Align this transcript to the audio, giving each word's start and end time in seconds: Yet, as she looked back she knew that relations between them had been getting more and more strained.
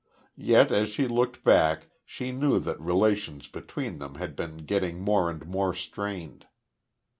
Yet, 0.41 0.71
as 0.71 0.89
she 0.89 1.07
looked 1.07 1.43
back 1.43 1.89
she 2.03 2.31
knew 2.31 2.57
that 2.57 2.81
relations 2.81 3.47
between 3.47 3.99
them 3.99 4.15
had 4.15 4.35
been 4.35 4.65
getting 4.65 4.99
more 4.99 5.29
and 5.29 5.45
more 5.45 5.75
strained. 5.75 6.47